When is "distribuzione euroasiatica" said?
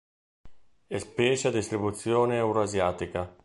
1.51-3.35